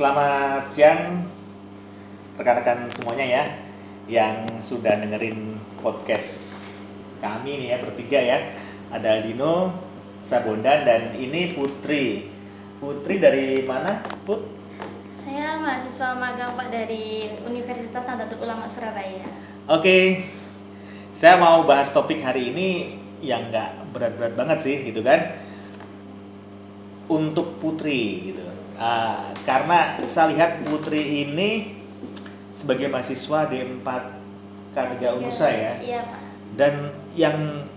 [0.00, 1.28] Selamat siang
[2.40, 3.44] rekan-rekan semuanya ya
[4.08, 6.56] yang sudah dengerin podcast
[7.20, 8.38] kami nih ya bertiga ya.
[8.88, 9.68] Ada Aldino,
[10.24, 12.32] Sabondan dan ini Putri.
[12.80, 14.40] Putri dari mana, Put?
[15.20, 19.28] Saya mahasiswa magang Pak dari Universitas Nahdlatul Ulama Surabaya.
[19.68, 20.24] Oke,
[21.12, 25.44] saya mau bahas topik hari ini yang nggak berat-berat banget sih gitu kan.
[27.04, 28.49] Untuk Putri gitu.
[28.80, 31.76] Ah, karena saya lihat Putri ini
[32.56, 33.84] sebagai mahasiswa di 4
[34.72, 35.76] K3 Unusa ya.
[35.76, 36.20] Iya Pak.
[36.56, 36.74] Dan
[37.12, 37.68] yang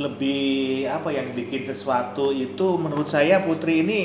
[0.00, 4.00] lebih apa yang bikin sesuatu itu menurut saya Putri ini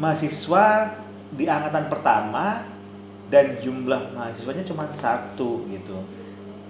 [0.00, 0.96] mahasiswa
[1.36, 2.64] di angkatan pertama
[3.28, 6.00] dan jumlah mahasiswanya cuma satu gitu.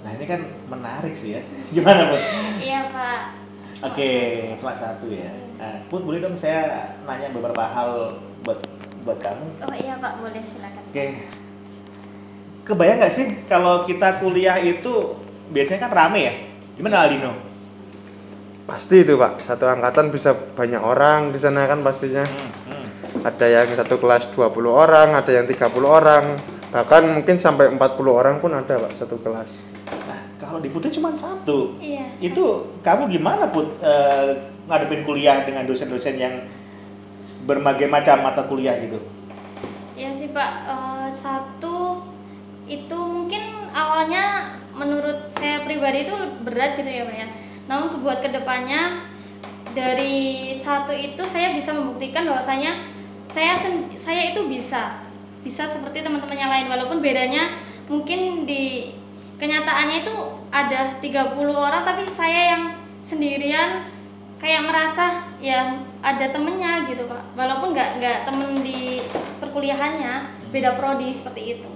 [0.02, 1.42] Nah ini kan menarik sih ya.
[1.74, 2.22] Gimana Put?
[2.58, 3.41] Iya Pak.
[3.82, 4.10] Oke,
[4.62, 5.30] cuma satu ya.
[5.58, 8.14] Nah, Put boleh dong saya nanya beberapa hal
[8.46, 8.58] buat
[9.02, 9.66] buat kamu.
[9.66, 10.82] Oh iya Pak, boleh silakan.
[10.86, 11.06] Oke.
[12.62, 15.18] Kebayang nggak sih kalau kita kuliah itu
[15.50, 16.34] biasanya kan rame ya?
[16.78, 17.34] Gimana Aldino?
[18.62, 22.22] Pasti itu pak, satu angkatan bisa banyak orang di sana kan pastinya.
[22.22, 23.26] Hmm, hmm.
[23.26, 26.24] Ada yang satu kelas 20 orang, ada yang 30 orang,
[26.70, 27.82] bahkan mungkin sampai 40
[28.14, 29.66] orang pun ada pak satu kelas.
[30.06, 30.21] Nah,
[30.52, 31.80] kalau di Putri cuma satu.
[31.80, 32.12] Iya.
[32.20, 34.36] Itu kamu gimana Put eh,
[34.68, 36.44] ngadepin kuliah dengan dosen-dosen yang
[37.48, 39.00] berbagai macam mata kuliah gitu?
[39.96, 40.52] Iya sih Pak.
[40.68, 42.04] Eh, satu
[42.68, 46.12] itu mungkin awalnya menurut saya pribadi itu
[46.44, 47.26] berat gitu ya Pak ya.
[47.72, 49.08] Namun buat ke depannya
[49.72, 52.92] dari satu itu saya bisa membuktikan bahwasanya
[53.24, 53.56] saya
[53.96, 55.00] saya itu bisa
[55.40, 57.56] bisa seperti teman-teman yang lain walaupun bedanya
[57.88, 58.92] mungkin di
[59.40, 60.14] kenyataannya itu
[60.52, 62.62] ada 30 orang tapi saya yang
[63.02, 63.88] sendirian
[64.36, 69.00] kayak merasa ya ada temennya gitu pak walaupun nggak nggak temen di
[69.40, 71.72] perkuliahannya beda prodi seperti itu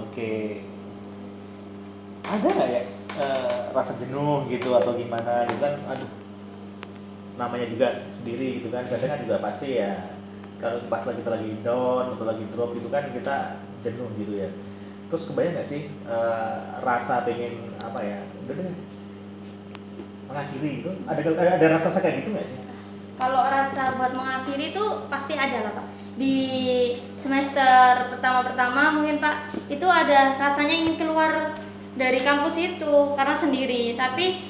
[0.00, 0.64] Oke.
[2.24, 2.82] Ada nggak ya
[3.20, 5.74] eh, rasa jenuh gitu atau gimana gitu kan?
[5.92, 6.10] Aduh,
[7.36, 8.82] namanya juga sendiri gitu kan.
[8.86, 10.16] Kadang kan juga pasti ya
[10.60, 13.36] kalau pas lagi kita lagi down atau lagi drop gitu kan kita
[13.84, 14.48] jenuh gitu ya.
[15.10, 18.18] Terus kebayang nggak sih eh, rasa pengen apa ya?
[18.46, 18.70] Udah deh
[20.30, 20.90] mengakhiri gitu.
[21.10, 22.60] Ada ada, ada rasa kayak gitu nggak sih?
[23.20, 26.36] kalau rasa buat mengakhiri itu pasti ada lah pak di
[27.12, 31.52] semester pertama-pertama mungkin pak itu ada rasanya ingin keluar
[32.00, 34.40] dari kampus itu karena sendiri tapi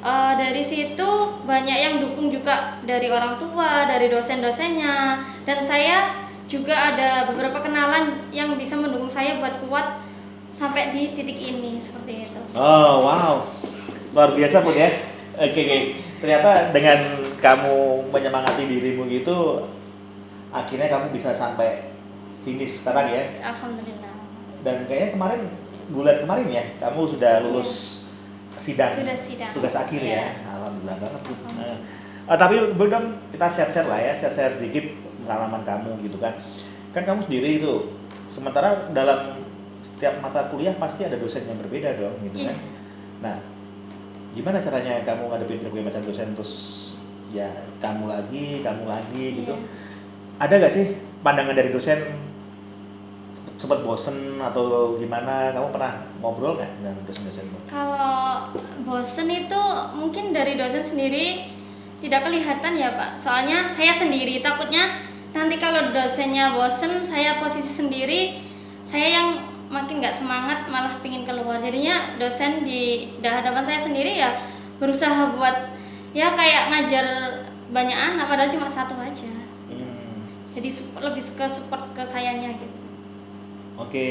[0.00, 6.76] eh, dari situ banyak yang dukung juga dari orang tua dari dosen-dosennya dan saya juga
[6.76, 10.04] ada beberapa kenalan yang bisa mendukung saya buat kuat
[10.54, 13.42] sampai di titik ini seperti itu Oh wow,
[14.14, 14.86] luar biasa pun ya.
[15.34, 15.78] Oke, oke.
[16.22, 17.02] ternyata dengan
[17.42, 19.66] kamu menyemangati dirimu gitu,
[20.54, 21.90] akhirnya kamu bisa sampai
[22.46, 23.24] finish sekarang ya.
[23.42, 24.14] alhamdulillah
[24.62, 25.40] Dan kayaknya kemarin
[25.90, 27.70] bulan kemarin ya, kamu sudah lulus
[28.62, 30.08] sidang, sudah sidang tugas akhir ya.
[30.14, 30.26] Iya.
[30.54, 31.20] Alhamdulillah banget.
[31.26, 31.78] Alhamdulillah.
[32.24, 34.86] Eh, tapi belum kita share-share lah ya, share-share sedikit
[35.24, 36.36] pengalaman kamu gitu kan.
[36.92, 37.96] Kan kamu sendiri itu,
[38.30, 39.40] sementara dalam
[39.80, 42.52] setiap mata kuliah pasti ada dosen yang berbeda dong gitu Iya.
[42.52, 42.56] kan.
[43.24, 43.36] Nah,
[44.36, 46.52] gimana caranya kamu ngadepin berbagai macam dosen terus
[47.34, 47.48] ya
[47.80, 49.54] kamu lagi, kamu lagi gitu.
[49.54, 49.66] Iya.
[50.38, 50.86] Ada gak sih
[51.22, 51.98] pandangan dari dosen
[53.54, 55.54] sempat bosen atau gimana?
[55.54, 57.58] Kamu pernah ngobrol nggak dengan dosen-dosenmu?
[57.70, 58.50] Kalau
[58.82, 59.62] bosen itu
[59.94, 61.48] mungkin dari dosen sendiri
[62.02, 63.14] tidak kelihatan ya Pak.
[63.16, 68.38] Soalnya saya sendiri takutnya nanti kalau dosennya bosen, saya posisi sendiri,
[68.86, 69.28] saya yang
[69.68, 71.58] makin nggak semangat malah pingin keluar.
[71.58, 74.38] Jadinya dosen di hadapan saya sendiri ya
[74.78, 75.74] berusaha buat
[76.14, 77.06] ya kayak ngajar
[77.74, 79.26] banyak anak padahal cuma satu aja.
[79.66, 80.30] Hmm.
[80.54, 80.70] Jadi
[81.02, 82.76] lebih ke support ke sayanya gitu.
[83.74, 84.06] Oke,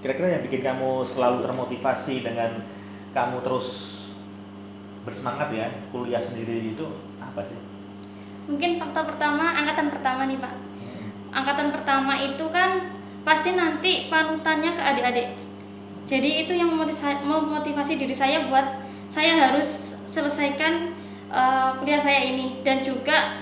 [0.00, 2.64] kira-kira yang bikin kamu selalu termotivasi dengan
[3.12, 4.00] kamu terus
[5.04, 6.86] bersemangat ya kuliah sendiri itu
[7.20, 7.58] apa sih?
[8.50, 10.54] Mungkin faktor pertama angkatan pertama nih Pak.
[11.32, 12.92] angkatan pertama itu kan
[13.24, 15.28] pasti nanti panutannya ke adik-adik.
[16.04, 20.92] Jadi itu yang memotivasi, diri saya buat saya harus selesaikan
[21.32, 23.40] eh, kuliah saya ini dan juga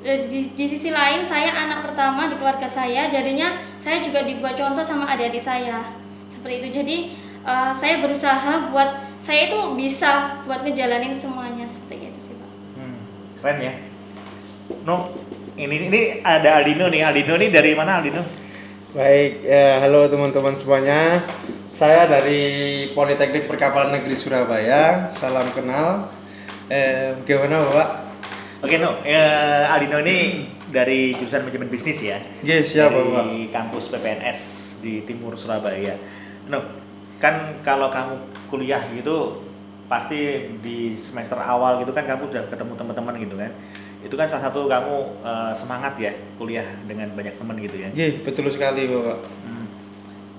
[0.00, 4.56] eh, di, di sisi lain saya anak pertama di keluarga saya jadinya saya juga dibuat
[4.56, 5.84] contoh sama adik-adik saya
[6.32, 6.96] seperti itu jadi
[7.44, 12.98] eh, saya berusaha buat saya itu bisa buat ngejalanin semuanya seperti itu sih pak Hmm,
[13.42, 13.72] keren ya.
[14.86, 15.10] No,
[15.58, 17.02] ini ini ada Aldino nih.
[17.02, 18.22] Aldino nih dari mana Aldino?
[18.94, 21.22] Baik, ya, halo teman-teman semuanya.
[21.74, 22.42] Saya dari
[22.94, 25.10] Politeknik Perkapalan Negeri Surabaya.
[25.10, 26.10] Salam kenal.
[26.70, 27.88] Eh, gimana Bapak?
[28.58, 32.18] Oke no, eh, Aldino ini dari jurusan manajemen bisnis ya.
[32.42, 33.54] Nggih, siap, dari Bapak.
[33.54, 34.40] kampus PPNS
[34.82, 35.94] di timur Surabaya.
[36.50, 36.62] No,
[37.22, 38.14] kan kalau kamu
[38.50, 39.42] kuliah gitu
[39.88, 43.52] pasti di semester awal gitu kan kamu udah ketemu teman-teman gitu kan.
[43.98, 47.88] Itu kan salah satu kamu eh, semangat ya kuliah dengan banyak teman gitu ya.
[47.90, 49.18] Nggih, betul sekali, Bapak.
[49.42, 49.66] Hmm.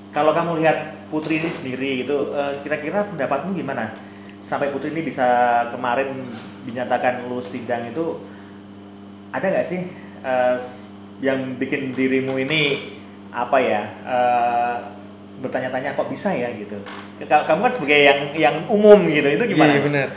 [0.10, 0.78] Kalau kamu lihat
[1.10, 3.92] Putri ini sendiri gitu, eh, kira-kira pendapatmu gimana?
[4.42, 5.28] Sampai Putri ini bisa
[5.68, 6.14] kemarin
[6.64, 8.22] dinyatakan lulus sidang itu
[9.30, 9.82] ada nggak sih
[10.56, 12.96] s- yang bikin dirimu ini
[13.30, 14.76] apa ya eh,
[15.40, 16.76] bertanya-tanya kok bisa ya gitu?
[17.24, 19.72] Ka- Kamu kan sebagai yang yang umum gitu, itu gimana?
[19.72, 20.08] Iya benar.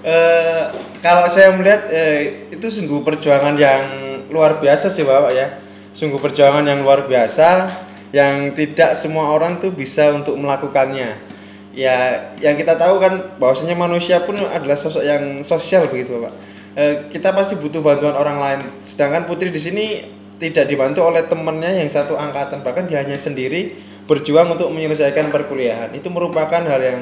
[0.00, 0.64] Eh,
[1.04, 3.84] kalau saya melihat eh, itu sungguh perjuangan yang
[4.32, 5.46] luar biasa sih bapak ya.
[5.92, 7.68] Sungguh perjuangan yang luar biasa
[8.10, 11.28] yang tidak semua orang tuh bisa untuk melakukannya.
[11.70, 11.96] Ya,
[12.42, 16.32] yang kita tahu kan bahwasanya manusia pun adalah sosok yang sosial begitu bapak.
[16.80, 18.60] Eh, kita pasti butuh bantuan orang lain.
[18.88, 20.00] Sedangkan Putri di sini
[20.40, 23.76] tidak dibantu oleh temannya yang satu angkatan bahkan dia hanya sendiri
[24.08, 25.92] berjuang untuk menyelesaikan perkuliahan.
[25.92, 27.00] Itu merupakan hal yang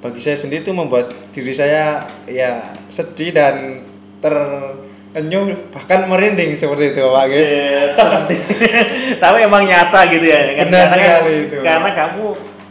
[0.00, 3.82] bagi saya sendiri itu membuat diri saya ya sedih dan
[4.20, 7.44] terenyuh bahkan merinding seperti itu Pak gitu.
[9.22, 10.56] Tapi emang nyata gitu ya.
[10.60, 10.66] kan?
[10.68, 11.58] Benar karena, sekali itu.
[11.64, 12.26] Karena kamu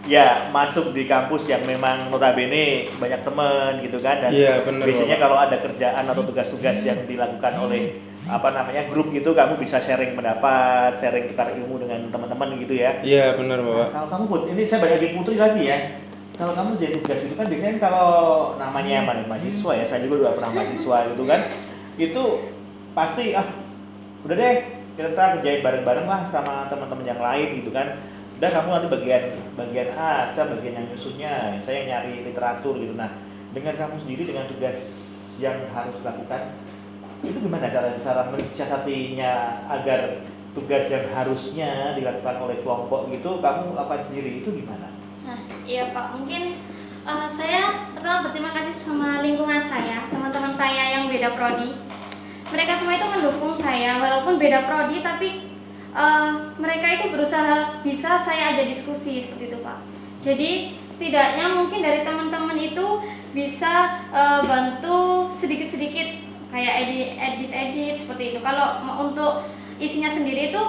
[0.06, 5.18] ya masuk di kampus yang memang notabene banyak teman gitu kan dan Iya, benar, biasanya
[5.18, 10.18] kalau ada kerjaan atau tugas-tugas yang dilakukan oleh apa namanya grup gitu kamu bisa sharing
[10.18, 13.02] pendapat, sharing tukar ilmu dengan teman-teman gitu ya.
[13.02, 13.90] Iya benar Nah, Bapak.
[13.94, 15.78] kalau kamu Put, ini saya balik lagi Putri lagi ya.
[16.36, 18.12] Kalau kamu jadi tugas itu kan biasanya kalau
[18.60, 21.42] namanya ma- mahasiswa ya, saya juga udah pernah mahasiswa gitu kan.
[21.96, 22.24] Itu
[22.92, 23.48] pasti ah
[24.28, 24.56] udah deh
[25.00, 28.04] kita kerjain bareng-bareng lah sama teman-teman yang lain gitu kan.
[28.36, 29.24] Udah kamu nanti bagian
[29.56, 33.00] bagian A, saya bagian yang nyusunnya, saya nyari literatur gitu.
[33.00, 33.16] Nah,
[33.56, 34.80] dengan kamu sendiri dengan tugas
[35.40, 36.56] yang harus dilakukan
[37.26, 40.22] itu gimana cara cara mensiasatinya agar
[40.52, 44.88] tugas yang harusnya dilakukan oleh kelompok gitu kamu lakukan sendiri itu gimana?
[45.26, 46.54] Nah, iya Pak, mungkin
[47.02, 51.74] eh, saya pertama berterima kasih sama lingkungan saya, teman-teman saya yang beda prodi.
[52.54, 55.58] Mereka semua itu mendukung saya, walaupun beda prodi, tapi
[55.98, 56.32] eh,
[56.62, 59.78] mereka itu berusaha bisa saya ajak diskusi seperti itu Pak.
[60.22, 60.52] Jadi
[60.94, 63.02] setidaknya mungkin dari teman-teman itu
[63.34, 66.22] bisa eh, bantu sedikit-sedikit
[66.54, 68.40] kayak edit edit edit seperti itu.
[68.46, 69.50] Kalau untuk
[69.82, 70.62] isinya sendiri itu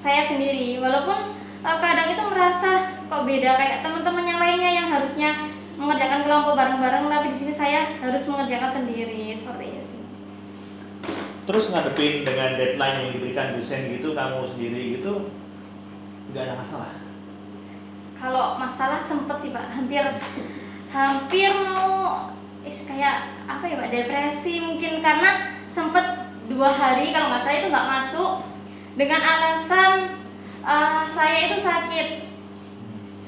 [0.00, 3.50] saya sendiri, walaupun eh, kadang itu merasa kok beda?
[3.56, 5.48] Kayak teman-teman yang lainnya yang harusnya
[5.80, 9.32] mengerjakan kelompok bareng-bareng tapi di sini saya harus mengerjakan sendiri.
[9.32, 10.02] Seperti itu sih.
[11.48, 15.32] Terus ngadepin dengan deadline yang diberikan dosen gitu kamu sendiri gitu
[16.28, 16.92] nggak ada masalah.
[18.18, 20.04] Kalau masalah sempet sih pak, hampir
[20.92, 22.28] hampir mau
[22.66, 25.00] is kayak apa ya pak depresi mungkin.
[25.00, 26.04] Karena sempet
[26.52, 28.32] dua hari kalau nggak salah itu nggak masuk.
[28.98, 30.20] Dengan alasan
[30.66, 32.27] eh, saya itu sakit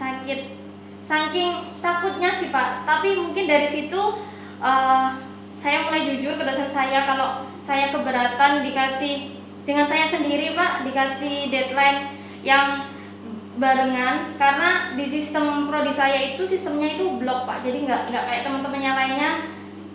[0.01, 0.41] sakit.
[1.05, 2.81] Saking takutnya sih pak.
[2.89, 4.01] Tapi mungkin dari situ
[4.65, 5.09] eh,
[5.53, 9.37] saya mulai jujur ke dosen saya kalau saya keberatan dikasih
[9.69, 12.89] dengan saya sendiri pak dikasih deadline yang
[13.61, 14.33] barengan.
[14.41, 17.61] Karena di sistem prodi saya itu sistemnya itu blok pak.
[17.61, 19.31] Jadi nggak nggak kayak teman-temannya lainnya.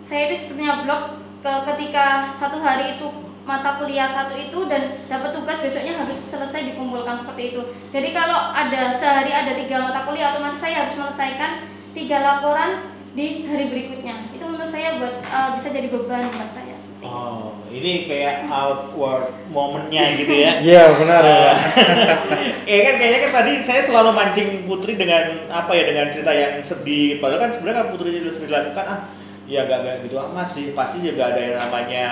[0.06, 3.06] Saya itu sistemnya blok ke ketika satu hari itu
[3.46, 7.62] mata kuliah satu itu dan dapat tugas besoknya harus selesai dikumpulkan seperti itu
[7.94, 11.62] jadi kalau ada sehari ada tiga mata kuliah otomatis saya harus menyelesaikan
[11.94, 16.74] tiga laporan di hari berikutnya itu menurut saya buat eh, bisa jadi beban buat saya
[16.82, 17.08] seperti itu.
[17.08, 20.60] Oh, ini kayak outward momennya gitu ya.
[20.68, 21.56] Iya benar Ah.
[22.12, 22.38] Bapak.
[22.68, 26.60] Iya kan kayaknya kan tadi saya selalu mancing Putri dengan apa ya dengan cerita yang
[26.60, 27.16] sedih.
[27.24, 29.00] Padahal kan sebenarnya kan Putri itu sendiri lakukan ah
[29.46, 30.74] ya gak, gak gitu amat sih.
[30.76, 32.04] Pasti juga ada yang namanya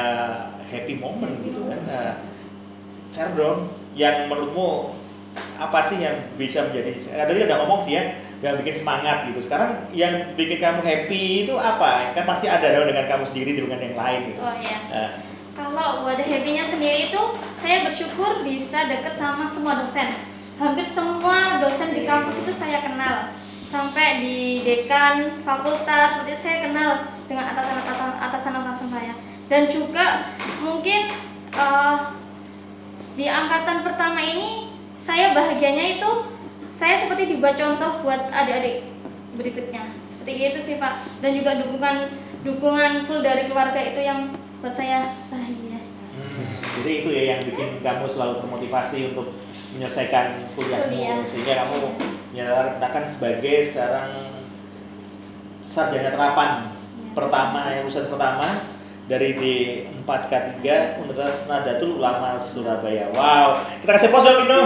[0.70, 1.80] happy moment gitu kan.
[1.86, 2.10] Nah,
[3.10, 4.94] share dong yang menurutmu
[5.58, 6.94] apa sih yang bisa menjadi
[7.26, 11.54] tadi udah ngomong sih ya yang bikin semangat gitu sekarang yang bikin kamu happy itu
[11.58, 15.10] apa kan pasti ada dong dengan kamu sendiri dengan yang lain gitu oh iya Nah,
[15.54, 17.22] Kalau buat happy-nya sendiri itu
[17.54, 20.10] saya bersyukur bisa deket sama semua dosen.
[20.58, 23.30] Hampir semua dosen di kampus itu saya kenal.
[23.74, 29.14] Sampai di dekan, fakultas, seperti saya kenal dengan atasan-atasan atasan-atasan saya.
[29.50, 30.30] Dan juga
[30.62, 31.10] mungkin
[31.58, 31.96] eh,
[33.18, 36.10] di angkatan pertama ini saya bahagianya itu
[36.70, 38.86] saya seperti dibuat contoh buat adik-adik
[39.34, 39.90] berikutnya.
[40.06, 41.18] Seperti itu sih Pak.
[41.18, 42.14] Dan juga dukungan
[42.46, 44.30] dukungan full dari keluarga itu yang
[44.62, 45.82] buat saya bahagia.
[46.14, 46.46] Hmm,
[46.78, 49.34] jadi itu ya yang bikin kamu selalu termotivasi untuk
[49.74, 51.18] menyelesaikan kuliahmu Kuliah.
[51.26, 54.10] sehingga kamu nyatakan sebagai seorang
[55.62, 57.14] sarjana terapan Iya.
[57.14, 58.46] pertama yang lulusan pertama
[59.06, 60.64] dari D4K3
[60.98, 63.06] Universitas Nadatul Ulama Surabaya.
[63.14, 64.60] Wow, kita kasih pos dong Dino.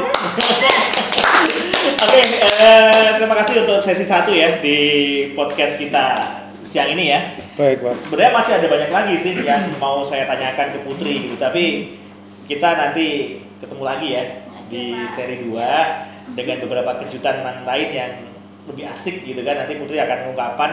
[1.98, 4.78] Oke, eh, terima kasih untuk sesi satu ya di
[5.36, 6.06] podcast kita
[6.62, 7.20] siang ini ya.
[7.58, 7.92] Baik, Pak.
[7.92, 11.98] Sebenarnya masih ada banyak lagi sih yang mau saya tanyakan ke Putri gitu, tapi
[12.46, 13.06] kita nanti
[13.58, 14.24] ketemu lagi ya
[14.70, 15.58] di seri 2
[16.34, 18.12] dengan beberapa kejutan lain yang
[18.68, 19.64] lebih asik gitu kan.
[19.64, 20.70] Nanti Putri akan mengungkapkan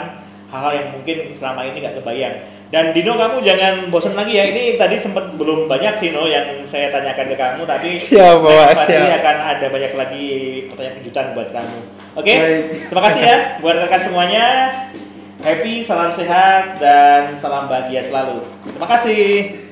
[0.52, 2.36] hal-hal yang mungkin selama ini nggak kebayang.
[2.74, 4.46] Dan Dino kamu jangan bosan lagi ya.
[4.50, 8.84] Ini tadi sempat belum banyak sih No yang saya tanyakan ke kamu, tapi Siap, next
[8.84, 10.26] pasti akan ada banyak lagi
[10.74, 11.80] pertanyaan kejutan buat kamu.
[12.16, 12.64] Oke, Baik.
[12.90, 14.46] terima kasih ya buat rekan semuanya.
[15.46, 18.42] Happy, salam sehat, dan salam bahagia selalu.
[18.66, 19.65] Terima kasih.